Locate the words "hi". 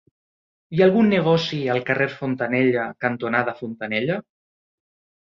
0.77-0.81